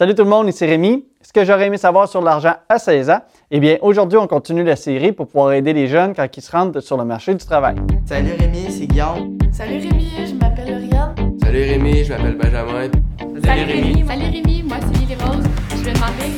[0.00, 1.04] Salut tout le monde, ici Rémi.
[1.20, 3.18] Ce que j'aurais aimé savoir sur l'argent à 16 ans,
[3.50, 6.50] eh bien aujourd'hui on continue la série pour pouvoir aider les jeunes quand ils se
[6.50, 7.76] rendent sur le marché du travail.
[8.06, 9.36] Salut Rémi, c'est Guillaume.
[9.52, 11.14] Salut Rémi, je m'appelle Lauriane.
[11.42, 12.90] Salut Rémi, je m'appelle Benjamin.
[13.44, 14.06] Salut Rémi.
[14.06, 15.44] Salut Rémi, moi c'est Lily Rose.
[15.68, 16.30] Je vais demander.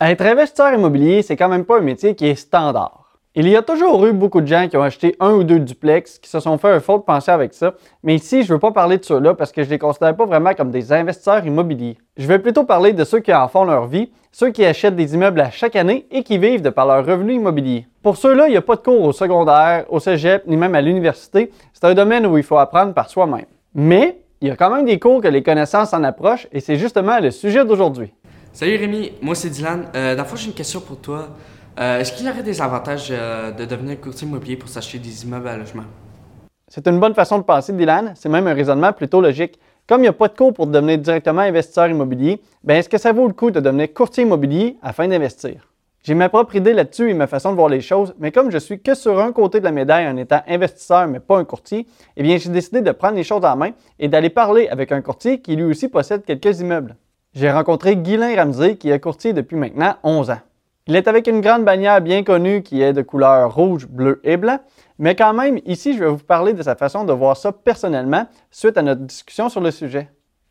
[0.00, 3.03] Être investisseur immobilier, c'est quand même pas un métier qui est standard.
[3.36, 6.20] Il y a toujours eu beaucoup de gens qui ont acheté un ou deux duplex,
[6.20, 7.74] qui se sont fait un faux de pensée avec ça,
[8.04, 10.14] mais ici, je ne veux pas parler de ceux-là parce que je ne les considère
[10.14, 11.98] pas vraiment comme des investisseurs immobiliers.
[12.16, 15.14] Je vais plutôt parler de ceux qui en font leur vie, ceux qui achètent des
[15.14, 17.88] immeubles à chaque année et qui vivent de par leur revenu immobilier.
[18.04, 20.80] Pour ceux-là, il n'y a pas de cours au secondaire, au cégep, ni même à
[20.80, 21.50] l'université.
[21.72, 23.46] C'est un domaine où il faut apprendre par soi-même.
[23.74, 26.76] Mais il y a quand même des cours que les connaissances en approchent et c'est
[26.76, 28.14] justement le sujet d'aujourd'hui.
[28.52, 29.86] Salut Rémi, moi c'est Dylan.
[29.96, 31.30] Euh, D'abord, j'ai une question pour toi.
[31.78, 35.24] Euh, Est-ce qu'il y aurait des avantages euh, de devenir courtier immobilier pour s'acheter des
[35.24, 35.84] immeubles à logement?
[36.68, 38.14] C'est une bonne façon de penser, Dylan.
[38.16, 39.58] C'est même un raisonnement plutôt logique.
[39.86, 42.96] Comme il n'y a pas de cours pour devenir directement investisseur immobilier, ben est-ce que
[42.96, 45.68] ça vaut le coup de devenir courtier immobilier afin d'investir?
[46.02, 48.58] J'ai ma propre idée là-dessus et ma façon de voir les choses, mais comme je
[48.58, 51.86] suis que sur un côté de la médaille en étant investisseur mais pas un courtier,
[52.16, 55.00] eh bien j'ai décidé de prendre les choses en main et d'aller parler avec un
[55.00, 56.96] courtier qui lui aussi possède quelques immeubles.
[57.34, 60.40] J'ai rencontré Guylain Ramsey qui est courtier depuis maintenant 11 ans.
[60.86, 64.36] Il est avec une grande bannière bien connue qui est de couleur rouge, bleu et
[64.36, 64.58] blanc,
[64.98, 68.26] mais quand même, ici, je vais vous parler de sa façon de voir ça personnellement
[68.50, 70.10] suite à notre discussion sur le sujet.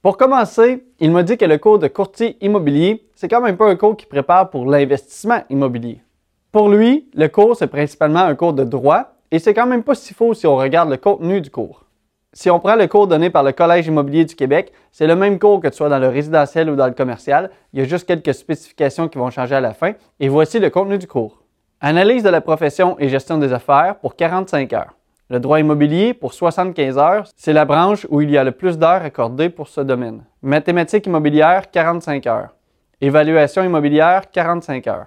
[0.00, 3.68] Pour commencer, il m'a dit que le cours de courtier immobilier, c'est quand même pas
[3.68, 6.00] un cours qui prépare pour l'investissement immobilier.
[6.52, 9.94] Pour lui, le cours, c'est principalement un cours de droit et c'est quand même pas
[9.94, 11.83] si faux si on regarde le contenu du cours.
[12.36, 15.38] Si on prend le cours donné par le Collège immobilier du Québec, c'est le même
[15.38, 17.48] cours que tu sois dans le résidentiel ou dans le commercial.
[17.72, 19.92] Il y a juste quelques spécifications qui vont changer à la fin.
[20.18, 21.44] Et voici le contenu du cours.
[21.80, 24.94] Analyse de la profession et gestion des affaires pour 45 heures.
[25.30, 28.78] Le droit immobilier pour 75 heures, c'est la branche où il y a le plus
[28.78, 30.24] d'heures accordées pour ce domaine.
[30.42, 32.48] Mathématiques immobilières, 45 heures.
[33.00, 35.06] Évaluation immobilière, 45 heures.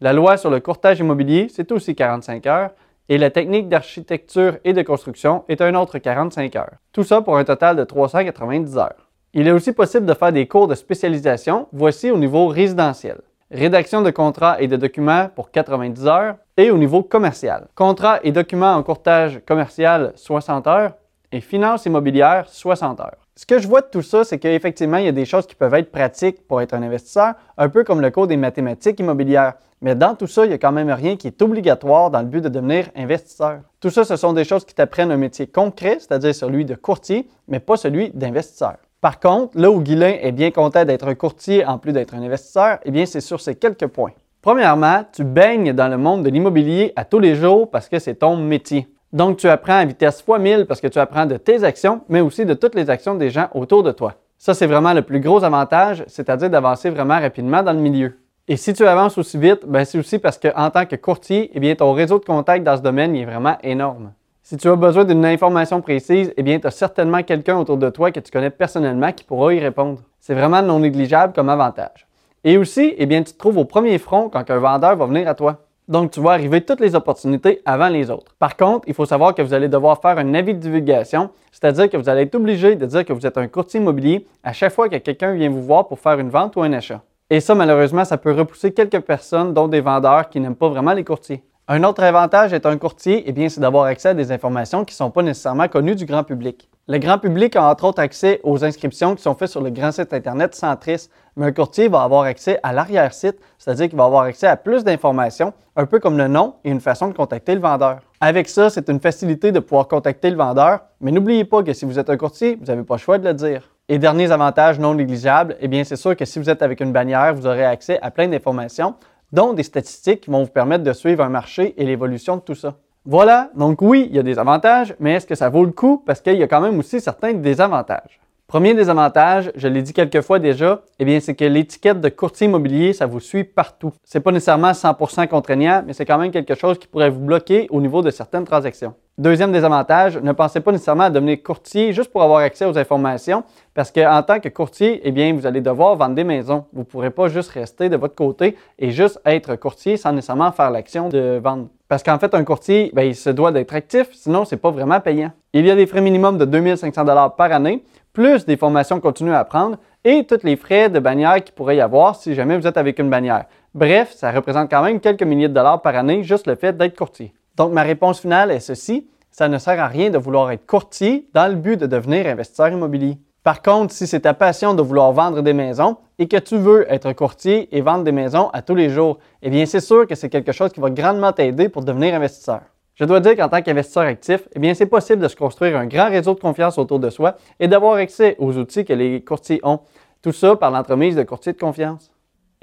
[0.00, 2.70] La loi sur le courtage immobilier, c'est aussi 45 heures
[3.08, 6.74] et la technique d'architecture et de construction est un autre 45 heures.
[6.92, 9.10] Tout ça pour un total de 390 heures.
[9.34, 13.20] Il est aussi possible de faire des cours de spécialisation, voici au niveau résidentiel.
[13.50, 17.68] Rédaction de contrats et de documents pour 90 heures et au niveau commercial.
[17.74, 20.92] Contrats et documents en courtage commercial 60 heures
[21.34, 23.16] et finance immobilière 60 heures.
[23.34, 25.56] Ce que je vois de tout ça, c'est qu'effectivement, il y a des choses qui
[25.56, 29.54] peuvent être pratiques pour être un investisseur, un peu comme le cours des mathématiques immobilières.
[29.82, 32.28] Mais dans tout ça, il n'y a quand même rien qui est obligatoire dans le
[32.28, 33.62] but de devenir investisseur.
[33.80, 37.28] Tout ça, ce sont des choses qui t'apprennent un métier concret, c'est-à-dire celui de courtier,
[37.48, 38.76] mais pas celui d'investisseur.
[39.00, 42.22] Par contre, là où Guilain est bien content d'être un courtier en plus d'être un
[42.22, 44.12] investisseur, eh bien, c'est sur ces quelques points.
[44.40, 48.14] Premièrement, tu baignes dans le monde de l'immobilier à tous les jours parce que c'est
[48.14, 48.86] ton métier.
[49.14, 52.20] Donc, tu apprends à vitesse fois 1000 parce que tu apprends de tes actions, mais
[52.20, 54.14] aussi de toutes les actions des gens autour de toi.
[54.38, 58.18] Ça, c'est vraiment le plus gros avantage, c'est-à-dire d'avancer vraiment rapidement dans le milieu.
[58.48, 61.60] Et si tu avances aussi vite, ben c'est aussi parce qu'en tant que courtier, eh
[61.60, 64.12] bien, ton réseau de contacts dans ce domaine est vraiment énorme.
[64.42, 67.90] Si tu as besoin d'une information précise, eh bien, tu as certainement quelqu'un autour de
[67.90, 70.00] toi que tu connais personnellement qui pourra y répondre.
[70.18, 72.08] C'est vraiment non négligeable comme avantage.
[72.42, 75.28] Et aussi, eh bien, tu te trouves au premier front quand un vendeur va venir
[75.28, 75.63] à toi.
[75.86, 78.34] Donc, tu vas arriver toutes les opportunités avant les autres.
[78.38, 81.90] Par contre, il faut savoir que vous allez devoir faire un avis de divulgation, c'est-à-dire
[81.90, 84.72] que vous allez être obligé de dire que vous êtes un courtier immobilier à chaque
[84.72, 87.02] fois que quelqu'un vient vous voir pour faire une vente ou un achat.
[87.28, 90.94] Et ça, malheureusement, ça peut repousser quelques personnes, dont des vendeurs qui n'aiment pas vraiment
[90.94, 91.42] les courtiers.
[91.66, 94.92] Un autre avantage d'être un courtier, eh bien, c'est d'avoir accès à des informations qui
[94.92, 96.68] ne sont pas nécessairement connues du grand public.
[96.88, 99.90] Le grand public a entre autres accès aux inscriptions qui sont faites sur le grand
[99.90, 104.24] site Internet Centris, mais un courtier va avoir accès à l'arrière-site, c'est-à-dire qu'il va avoir
[104.24, 107.62] accès à plus d'informations, un peu comme le nom et une façon de contacter le
[107.62, 108.00] vendeur.
[108.20, 111.86] Avec ça, c'est une facilité de pouvoir contacter le vendeur, mais n'oubliez pas que si
[111.86, 113.70] vous êtes un courtier, vous n'avez pas le choix de le dire.
[113.88, 116.92] Et derniers avantages non négligeables, eh bien, c'est sûr que si vous êtes avec une
[116.92, 118.94] bannière, vous aurez accès à plein d'informations,
[119.32, 122.54] dont des statistiques qui vont vous permettre de suivre un marché et l'évolution de tout
[122.54, 122.76] ça.
[123.04, 126.02] Voilà, donc oui, il y a des avantages, mais est-ce que ça vaut le coup?
[126.06, 128.20] Parce qu'il y a quand même aussi certains désavantages.
[128.54, 132.46] Premier désavantage, je l'ai dit quelques fois déjà, eh bien, c'est que l'étiquette de courtier
[132.46, 133.92] immobilier, ça vous suit partout.
[134.04, 137.66] C'est pas nécessairement 100% contraignant, mais c'est quand même quelque chose qui pourrait vous bloquer
[137.70, 138.94] au niveau de certaines transactions.
[139.18, 143.42] Deuxième désavantage, ne pensez pas nécessairement à devenir courtier juste pour avoir accès aux informations,
[143.74, 146.64] parce qu'en tant que courtier, eh bien, vous allez devoir vendre des maisons.
[146.72, 150.52] Vous ne pourrez pas juste rester de votre côté et juste être courtier sans nécessairement
[150.52, 151.66] faire l'action de vendre.
[151.88, 155.00] Parce qu'en fait, un courtier, ben, il se doit d'être actif, sinon c'est pas vraiment
[155.00, 155.32] payant.
[155.52, 157.04] Il y a des frais minimums de 2500
[157.36, 157.84] par année
[158.14, 161.80] plus des formations continues à apprendre et tous les frais de bannière qu'il pourrait y
[161.80, 163.44] avoir si jamais vous êtes avec une bannière.
[163.74, 166.96] Bref, ça représente quand même quelques milliers de dollars par année juste le fait d'être
[166.96, 167.34] courtier.
[167.56, 171.28] Donc ma réponse finale est ceci, ça ne sert à rien de vouloir être courtier
[171.34, 173.18] dans le but de devenir investisseur immobilier.
[173.42, 176.90] Par contre, si c'est ta passion de vouloir vendre des maisons et que tu veux
[176.90, 180.14] être courtier et vendre des maisons à tous les jours, eh bien c'est sûr que
[180.14, 182.60] c'est quelque chose qui va grandement t'aider pour devenir investisseur.
[182.94, 185.86] Je dois dire qu'en tant qu'investisseur actif, eh bien c'est possible de se construire un
[185.86, 189.60] grand réseau de confiance autour de soi et d'avoir accès aux outils que les courtiers
[189.64, 189.80] ont.
[190.22, 192.12] Tout ça par l'entremise de courtiers de confiance.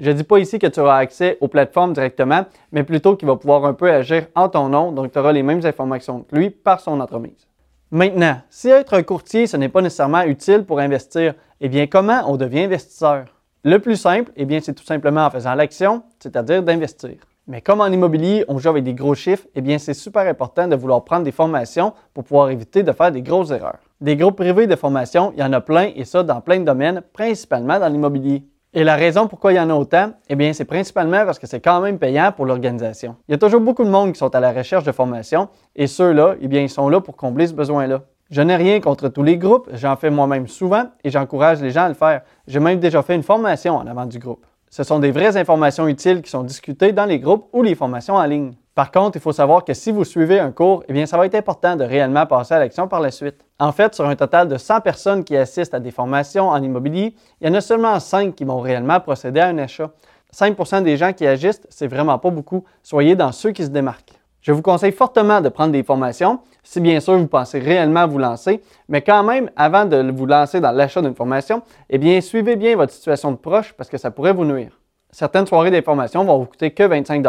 [0.00, 3.28] Je ne dis pas ici que tu auras accès aux plateformes directement, mais plutôt qu'il
[3.28, 6.34] va pouvoir un peu agir en ton nom, donc tu auras les mêmes informations que
[6.34, 7.46] lui par son entremise.
[7.90, 12.22] Maintenant, si être un courtier, ce n'est pas nécessairement utile pour investir, eh bien, comment
[12.26, 13.26] on devient investisseur?
[13.64, 17.16] Le plus simple, eh bien, c'est tout simplement en faisant l'action, c'est-à-dire d'investir.
[17.48, 20.68] Mais comme en immobilier, on joue avec des gros chiffres, eh bien, c'est super important
[20.68, 23.78] de vouloir prendre des formations pour pouvoir éviter de faire des grosses erreurs.
[24.00, 26.64] Des groupes privés de formation, il y en a plein et ça dans plein de
[26.64, 28.44] domaines, principalement dans l'immobilier.
[28.74, 31.48] Et la raison pourquoi il y en a autant, eh bien, c'est principalement parce que
[31.48, 33.16] c'est quand même payant pour l'organisation.
[33.28, 35.88] Il y a toujours beaucoup de monde qui sont à la recherche de formation et
[35.88, 38.02] ceux-là, eh bien, ils sont là pour combler ce besoin-là.
[38.30, 41.84] Je n'ai rien contre tous les groupes, j'en fais moi-même souvent et j'encourage les gens
[41.84, 42.22] à le faire.
[42.46, 44.46] J'ai même déjà fait une formation en avant du groupe.
[44.74, 48.14] Ce sont des vraies informations utiles qui sont discutées dans les groupes ou les formations
[48.14, 48.54] en ligne.
[48.74, 51.26] Par contre, il faut savoir que si vous suivez un cours, eh bien, ça va
[51.26, 53.44] être important de réellement passer à l'action par la suite.
[53.58, 57.14] En fait, sur un total de 100 personnes qui assistent à des formations en immobilier,
[57.42, 59.90] il y en a seulement 5 qui vont réellement procéder à un achat.
[60.34, 62.64] 5% des gens qui agissent, c'est vraiment pas beaucoup.
[62.82, 64.21] Soyez dans ceux qui se démarquent.
[64.42, 68.18] Je vous conseille fortement de prendre des formations, si bien sûr vous pensez réellement vous
[68.18, 72.56] lancer, mais quand même, avant de vous lancer dans l'achat d'une formation, eh bien, suivez
[72.56, 74.72] bien votre situation de proche parce que ça pourrait vous nuire
[75.12, 77.24] certaines soirées d'information vont vous coûter que 25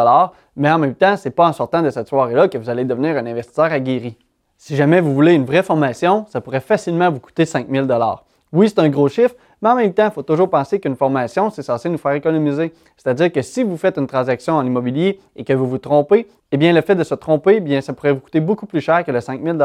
[0.55, 2.85] mais en même temps, ce n'est pas en sortant de cette soirée-là que vous allez
[2.85, 4.17] devenir un investisseur aguerri.
[4.57, 7.87] Si jamais vous voulez une vraie formation, ça pourrait facilement vous coûter 5 000
[8.53, 11.49] Oui, c'est un gros chiffre, mais en même temps, il faut toujours penser qu'une formation,
[11.49, 12.73] c'est censé nous faire économiser.
[12.97, 16.57] C'est-à-dire que si vous faites une transaction en immobilier et que vous vous trompez, eh
[16.57, 19.05] bien, le fait de se tromper, eh bien, ça pourrait vous coûter beaucoup plus cher
[19.05, 19.57] que le 5 000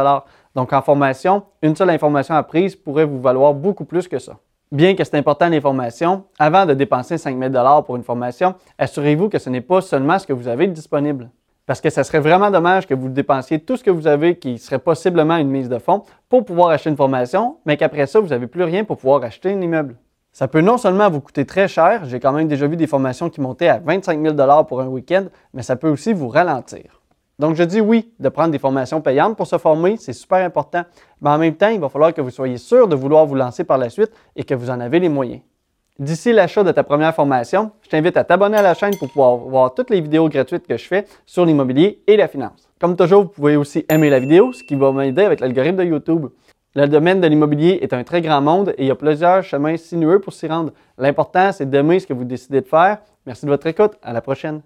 [0.55, 4.37] Donc, en formation, une seule information apprise pourrait vous valoir beaucoup plus que ça.
[4.71, 9.41] Bien que c'est important l'information, avant de dépenser 5 000 pour une formation, assurez-vous que
[9.41, 11.29] ce n'est pas seulement ce que vous avez disponible.
[11.69, 14.57] Parce que ce serait vraiment dommage que vous dépensiez tout ce que vous avez qui
[14.57, 18.29] serait possiblement une mise de fonds pour pouvoir acheter une formation, mais qu'après ça, vous
[18.29, 19.97] n'avez plus rien pour pouvoir acheter un immeuble.
[20.33, 23.29] Ça peut non seulement vous coûter très cher, j'ai quand même déjà vu des formations
[23.29, 27.03] qui montaient à 25 000 pour un week-end, mais ça peut aussi vous ralentir.
[27.39, 30.85] Donc, je dis oui de prendre des formations payantes pour se former, c'est super important.
[31.21, 33.65] Mais en même temps, il va falloir que vous soyez sûr de vouloir vous lancer
[33.65, 35.43] par la suite et que vous en avez les moyens.
[35.99, 39.37] D'ici l'achat de ta première formation, je t'invite à t'abonner à la chaîne pour pouvoir
[39.37, 42.69] voir toutes les vidéos gratuites que je fais sur l'immobilier et la finance.
[42.81, 45.85] Comme toujours, vous pouvez aussi aimer la vidéo, ce qui va m'aider avec l'algorithme de
[45.85, 46.27] YouTube.
[46.77, 49.77] Le domaine de l'immobilier est un très grand monde et il y a plusieurs chemins
[49.77, 50.73] sinueux pour s'y rendre.
[50.99, 52.99] L'important, c'est d'aimer ce que vous décidez de faire.
[53.27, 53.95] Merci de votre écoute.
[54.01, 54.63] À la prochaine.